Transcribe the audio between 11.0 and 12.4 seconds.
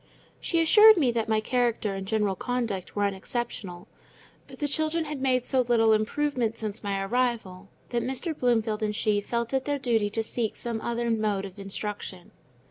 mode of instruction.